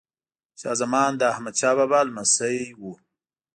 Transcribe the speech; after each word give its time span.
شاه 0.59 0.75
زمان 0.81 1.11
د 1.17 1.21
احمد 1.31 1.55
شاه 1.61 1.75
بابا 1.77 1.99
لمسی 2.07 2.57
وه. 2.79 2.93